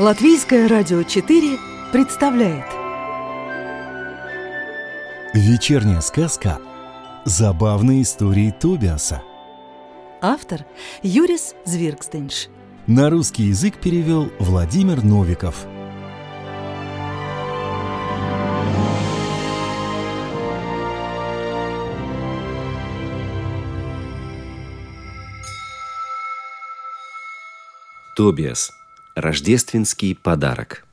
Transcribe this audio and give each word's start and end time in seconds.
Латвийское 0.00 0.66
радио 0.66 1.02
4 1.02 1.58
представляет. 1.92 2.64
Вечерняя 5.34 6.00
сказка. 6.00 6.58
Забавные 7.26 8.00
истории 8.00 8.50
Тобиаса. 8.50 9.22
Автор 10.22 10.64
Юрис 11.02 11.54
Звиркстенш 11.66 12.48
На 12.86 13.10
русский 13.10 13.42
язык 13.42 13.78
перевел 13.78 14.32
Владимир 14.38 15.04
Новиков. 15.04 15.66
Тобиас. 28.16 28.79
Рождественский 29.20 30.14
подарок. 30.14 30.86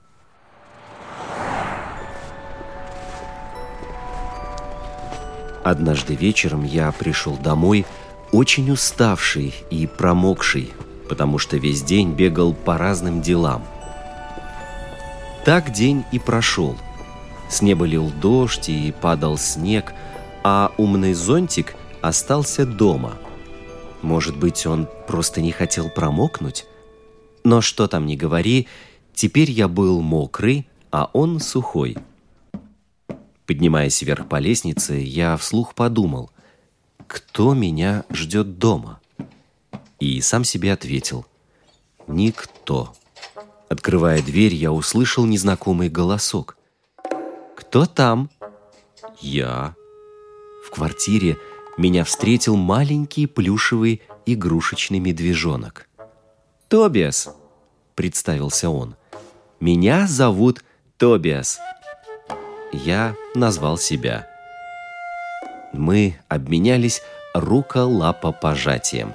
Однажды 5.64 6.16
вечером 6.16 6.66
я 6.66 6.92
пришел 6.92 7.38
домой 7.38 7.86
очень 8.34 8.70
уставший 8.70 9.56
и 9.70 9.88
промокший, 9.88 10.74
потому 11.08 11.38
что 11.38 11.56
весь 11.56 11.84
день 11.84 12.16
бегал 12.16 12.54
по 12.54 12.78
разным 12.78 13.22
делам. 13.22 13.66
Так 15.46 15.72
день 15.72 16.04
и 16.12 16.20
прошел. 16.20 16.78
С 17.50 17.62
неба 17.62 17.86
лил 17.86 18.12
дождь 18.22 18.68
и 18.68 18.92
падал 18.92 19.38
снег, 19.38 19.94
а 20.44 20.74
умный 20.76 21.14
зонтик 21.14 21.76
остался 22.02 22.66
дома. 22.66 23.14
Может 24.02 24.36
быть, 24.36 24.66
он 24.66 24.90
просто 25.08 25.40
не 25.40 25.54
хотел 25.54 25.90
промокнуть? 25.90 26.66
Но 27.48 27.62
что 27.62 27.88
там 27.88 28.06
ни 28.06 28.18
говори, 28.18 28.68
теперь 29.14 29.50
я 29.50 29.70
был 29.70 30.02
мокрый, 30.02 30.68
а 30.92 31.10
он 31.14 31.40
сухой. 31.40 31.96
Поднимаясь 33.46 34.02
вверх 34.02 34.28
по 34.28 34.38
лестнице, 34.38 34.96
я 34.96 35.38
вслух 35.38 35.74
подумал, 35.74 36.30
кто 37.08 37.54
меня 37.54 38.04
ждет 38.12 38.60
дома? 38.60 39.00
И 40.02 40.20
сам 40.20 40.44
себе 40.44 40.74
ответил, 40.74 41.26
никто. 42.06 42.94
Открывая 43.70 44.22
дверь, 44.22 44.54
я 44.54 44.74
услышал 44.74 45.26
незнакомый 45.26 45.88
голосок. 45.88 46.58
«Кто 47.56 47.86
там?» 47.86 48.30
«Я». 49.22 49.74
В 50.66 50.72
квартире 50.72 51.38
меня 51.78 52.04
встретил 52.04 52.58
маленький 52.58 53.26
плюшевый 53.26 54.02
игрушечный 54.26 55.00
медвежонок. 55.00 55.87
«Тобиас»,— 56.70 57.30
представился 57.96 58.70
он. 58.70 58.96
«Меня 59.60 60.06
зовут 60.08 60.64
Тобиас». 60.98 61.60
Я 62.74 63.16
назвал 63.34 63.78
себя. 63.78 64.28
Мы 65.72 66.20
обменялись 66.28 67.02
руко-лапо-пожатием. 67.34 69.14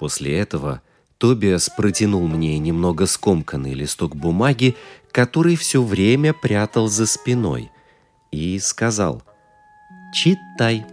После 0.00 0.36
этого 0.36 0.82
Тобиас 1.18 1.68
протянул 1.68 2.26
мне 2.26 2.58
немного 2.58 3.06
скомканный 3.06 3.74
листок 3.74 4.16
бумаги, 4.16 4.76
который 5.12 5.56
все 5.56 5.82
время 5.82 6.32
прятал 6.32 6.88
за 6.88 7.06
спиной, 7.06 7.70
и 8.32 8.58
сказал 8.58 9.22
«Читай». 10.12 10.84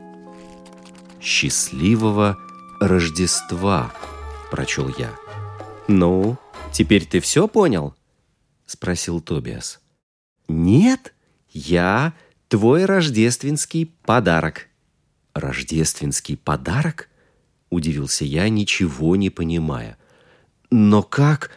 «Счастливого 1.20 2.38
Рождества»,— 2.80 3.92
прочел 4.52 4.94
я. 4.98 5.25
«Ну, 5.88 6.38
теперь 6.72 7.06
ты 7.06 7.20
все 7.20 7.48
понял?»— 7.48 7.96
спросил 8.66 9.22
Тобиас. 9.22 9.80
«Нет, 10.48 11.14
я 11.52 12.14
твой 12.48 12.86
рождественский 12.86 13.86
подарок». 14.04 14.68
«Рождественский 15.36 16.38
подарок?»— 16.38 17.10
удивился 17.70 18.26
я, 18.26 18.50
ничего 18.50 19.16
не 19.16 19.30
понимая. 19.30 19.98
«Но 20.72 21.04
как? 21.04 21.52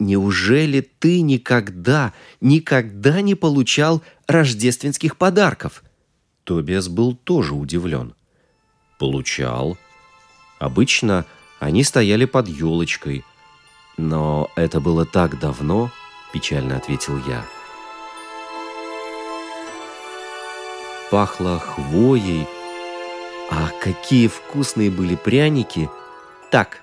Неужели 0.00 0.80
ты 0.80 1.20
никогда, 1.20 2.12
никогда 2.40 3.20
не 3.20 3.36
получал 3.36 4.02
рождественских 4.26 5.16
подарков?» 5.16 5.84
Тобиас 6.42 6.88
был 6.88 7.14
тоже 7.14 7.54
удивлен. 7.54 8.14
«Получал. 8.98 9.78
Обычно 10.58 11.26
они 11.60 11.84
стояли 11.84 12.24
под 12.24 12.48
елочкой— 12.48 13.24
но 13.96 14.50
это 14.56 14.80
было 14.80 15.04
так 15.04 15.38
давно, 15.38 15.90
печально 16.32 16.76
ответил 16.76 17.18
я. 17.26 17.44
Пахло 21.10 21.58
хвоей. 21.58 22.48
А 23.50 23.68
какие 23.82 24.28
вкусные 24.28 24.90
были 24.90 25.14
пряники. 25.14 25.90
Так, 26.50 26.80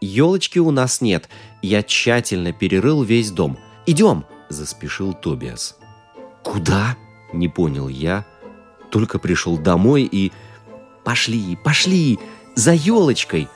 елочки 0.00 0.58
у 0.58 0.70
нас 0.70 1.02
нет. 1.02 1.28
Я 1.60 1.82
тщательно 1.82 2.52
перерыл 2.52 3.02
весь 3.02 3.30
дом. 3.30 3.58
Идем, 3.84 4.24
заспешил 4.48 5.12
Тобиас. 5.12 5.76
Куда? 6.42 6.96
Не 7.34 7.48
понял 7.48 7.88
я. 7.88 8.24
Только 8.90 9.18
пришел 9.18 9.58
домой 9.58 10.08
и... 10.10 10.32
Пошли, 11.04 11.56
пошли, 11.62 12.18
за 12.54 12.72
елочкой. 12.72 13.48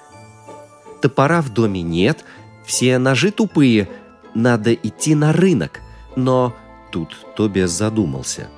Топора 1.01 1.41
в 1.41 1.49
доме 1.49 1.83
нет, 1.83 2.25
все 2.71 2.99
ножи 2.99 3.33
тупые. 3.33 3.89
Надо 4.33 4.73
идти 4.73 5.17
на 5.17 5.33
рынок. 5.33 5.81
Но 6.15 6.55
тут 6.93 7.17
Тобиас 7.35 7.73
задумался. 7.73 8.49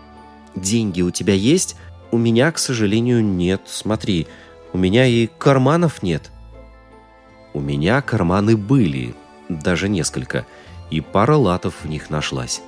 Деньги 0.54 1.00
у 1.00 1.10
тебя 1.10 1.32
есть? 1.32 1.76
У 2.10 2.18
меня, 2.18 2.52
к 2.52 2.58
сожалению, 2.58 3.24
нет. 3.24 3.62
Смотри, 3.64 4.26
у 4.74 4.78
меня 4.78 5.06
и 5.06 5.28
карманов 5.38 6.02
нет. 6.02 6.30
У 7.54 7.60
меня 7.60 8.02
карманы 8.02 8.54
были, 8.54 9.14
даже 9.48 9.88
несколько, 9.88 10.44
и 10.90 11.00
пара 11.00 11.36
латов 11.36 11.76
в 11.82 11.88
них 11.88 12.10
нашлась. 12.10 12.60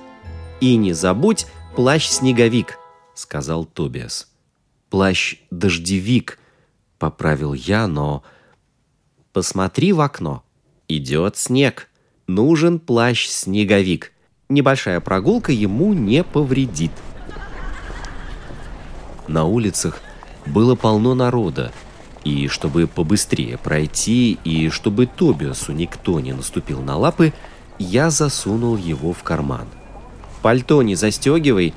И 0.61 0.75
не 0.77 0.93
забудь 0.93 1.45
плащ-снеговик, 1.75 2.79
сказал 3.13 3.65
Тобиас. 3.65 4.29
Плащ-дождевик, 4.89 6.39
поправил 6.97 7.53
я, 7.53 7.85
но... 7.85 8.23
Посмотри 9.31 9.93
в 9.93 10.01
окно. 10.01 10.44
Идет 10.87 11.37
снег. 11.37 11.89
Нужен 12.27 12.79
плащ-снеговик. 12.79 14.11
Небольшая 14.49 14.99
прогулка 14.99 15.51
ему 15.51 15.93
не 15.93 16.23
повредит. 16.23 16.91
На 19.27 19.45
улицах 19.45 19.99
было 20.45 20.75
полно 20.75 21.15
народа, 21.15 21.71
и 22.23 22.47
чтобы 22.47 22.87
побыстрее 22.87 23.57
пройти, 23.57 24.37
и 24.43 24.69
чтобы 24.69 25.07
Тобиасу 25.07 25.71
никто 25.71 26.19
не 26.19 26.33
наступил 26.33 26.81
на 26.81 26.97
лапы, 26.97 27.33
я 27.79 28.09
засунул 28.09 28.77
его 28.77 29.13
в 29.13 29.23
карман. 29.23 29.67
«Пальто 30.41 30.83
не 30.83 30.95
застегивай, 30.95 31.73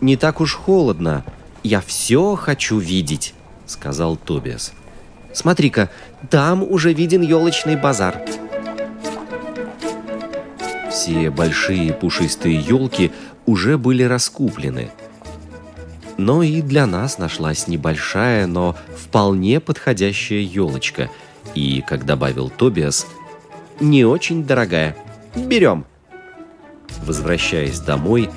не 0.00 0.16
так 0.16 0.40
уж 0.40 0.54
холодно, 0.54 1.24
я 1.62 1.80
все 1.80 2.34
хочу 2.34 2.78
видеть»,— 2.78 3.34
сказал 3.66 4.16
Тобиас. 4.16 4.72
«Смотри-ка, 5.32 5.90
там 6.28 6.64
уже 6.64 6.92
виден 6.92 7.22
елочный 7.22 7.76
базар». 7.76 8.20
Все 10.90 11.30
большие 11.30 11.92
пушистые 11.92 12.56
елки 12.56 13.12
уже 13.46 13.78
были 13.78 14.02
раскуплены. 14.02 14.90
Но 16.18 16.42
и 16.42 16.60
для 16.60 16.86
нас 16.86 17.18
нашлась 17.18 17.68
небольшая, 17.68 18.46
но 18.46 18.76
вполне 18.96 19.60
подходящая 19.60 20.40
елочка. 20.40 21.08
И, 21.54 21.82
как 21.86 22.04
добавил 22.04 22.50
Тобиас, 22.50 23.06
не 23.78 24.04
очень 24.04 24.44
дорогая. 24.44 24.96
Берем. 25.34 25.86
Возвращаясь 27.04 27.80
домой, 27.80 28.28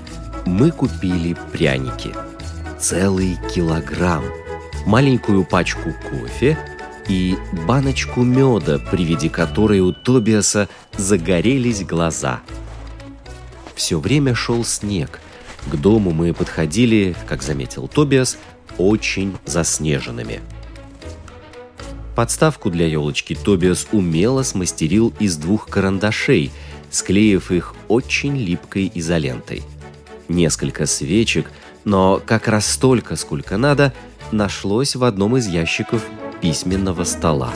мы 0.45 0.71
купили 0.71 1.35
пряники. 1.51 2.13
Целый 2.79 3.37
килограмм. 3.53 4.23
Маленькую 4.85 5.43
пачку 5.43 5.93
кофе– 6.09 6.57
и 7.07 7.37
баночку 7.67 8.23
меда, 8.23 8.79
при 8.79 9.03
виде 9.03 9.29
которой 9.29 9.79
у 9.79 9.91
Тобиаса 9.91 10.69
загорелись 10.97 11.83
глаза. 11.83 12.41
Все 13.75 13.99
время 13.99 14.35
шел 14.35 14.63
снег. 14.63 15.19
К 15.71 15.75
дому 15.75 16.11
мы 16.11 16.33
подходили, 16.33 17.15
как 17.27 17.41
заметил 17.41 17.87
Тобиас, 17.87 18.37
очень 18.77 19.35
заснеженными. 19.45 20.41
Подставку 22.15 22.69
для 22.69 22.87
елочки 22.87 23.35
Тобиас 23.35 23.87
умело 23.91 24.43
смастерил 24.43 25.13
из 25.19 25.35
двух 25.37 25.67
карандашей, 25.67 26.51
склеив 26.91 27.51
их 27.51 27.75
очень 27.87 28.37
липкой 28.37 28.91
изолентой. 28.93 29.63
Несколько 30.27 30.85
свечек, 30.85 31.51
но 31.85 32.21
как 32.23 32.47
раз 32.47 32.67
столько, 32.67 33.15
сколько 33.15 33.57
надо, 33.57 33.93
нашлось 34.31 34.95
в 34.95 35.03
одном 35.03 35.37
из 35.37 35.47
ящиков 35.47 36.03
письменного 36.43 37.05
стола. 37.05 37.53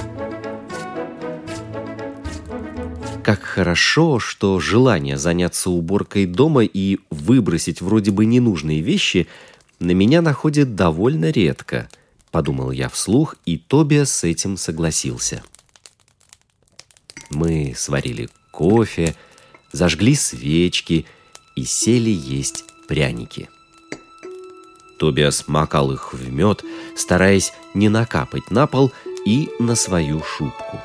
Как 3.21 3.41
хорошо, 3.41 4.17
что 4.17 4.61
желание 4.61 5.17
заняться 5.17 5.69
уборкой 5.69 6.25
дома 6.25 6.63
и 6.63 6.99
выбросить 7.09 7.81
вроде 7.81 8.11
бы 8.11 8.23
ненужные 8.25 8.79
вещи 8.79 9.27
на 9.81 9.91
меня 9.91 10.21
находит 10.21 10.75
довольно 10.75 11.31
редко, 11.31 11.89
подумал 12.31 12.71
я 12.71 12.87
вслух, 12.87 13.35
и 13.45 13.57
Тобиас 13.57 14.09
с 14.09 14.23
этим 14.23 14.55
согласился. 14.55 15.43
Мы 17.29 17.73
сварили 17.75 18.29
кофе, 18.51 19.15
зажгли 19.73 20.15
свечки 20.15 21.05
и 21.57 21.65
сели 21.65 22.09
есть 22.09 22.63
пряники. 22.87 23.49
Тобиас 24.97 25.47
макал 25.47 25.91
их 25.91 26.13
в 26.13 26.31
мед, 26.31 26.63
стараясь 26.95 27.53
не 27.73 27.89
накапать 27.89 28.51
на 28.51 28.67
пол 28.67 28.91
и 29.25 29.49
на 29.59 29.75
свою 29.75 30.21
шубку. 30.23 30.79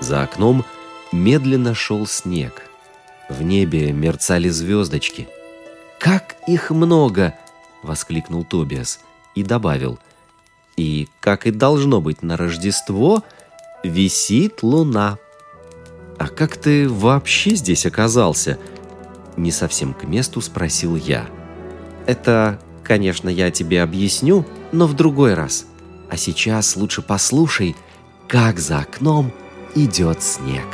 За 0.00 0.22
окном 0.22 0.64
медленно 1.12 1.74
шел 1.74 2.06
снег. 2.06 2.62
В 3.28 3.42
небе 3.42 3.92
мерцали 3.92 4.48
звездочки. 4.48 5.28
«Как 5.98 6.36
их 6.46 6.70
много!»— 6.70 7.34
воскликнул 7.82 8.44
Тобиас 8.44 9.00
и 9.34 9.42
добавил. 9.42 9.98
«И, 10.76 11.08
как 11.20 11.46
и 11.46 11.50
должно 11.50 12.00
быть 12.00 12.22
на 12.22 12.36
Рождество, 12.36 13.24
висит 13.82 14.62
луна». 14.62 15.18
«А 16.18 16.28
как 16.28 16.56
ты 16.56 16.88
вообще 16.88 17.56
здесь 17.56 17.86
оказался?» 17.86 18.58
Не 19.36 19.50
совсем 19.50 19.92
к 19.92 20.04
месту 20.04 20.40
спросил 20.40 20.96
я. 20.96 21.26
«Это, 22.06 22.58
конечно, 22.86 23.28
я 23.28 23.50
тебе 23.50 23.82
объясню, 23.82 24.46
но 24.72 24.86
в 24.86 24.94
другой 24.94 25.34
раз. 25.34 25.66
А 26.08 26.16
сейчас 26.16 26.76
лучше 26.76 27.02
послушай, 27.02 27.76
как 28.28 28.58
за 28.58 28.78
окном 28.78 29.32
идет 29.74 30.22
снег». 30.22 30.64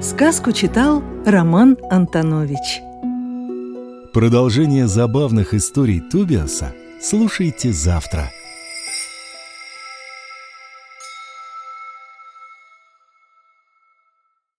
Сказку 0.00 0.52
читал 0.52 1.02
Роман 1.26 1.76
Антонович. 1.90 2.93
Продолжение 4.14 4.86
забавных 4.86 5.54
историй 5.54 5.98
Тубиаса 6.00 6.72
слушайте 7.00 7.72
завтра– 7.72 8.30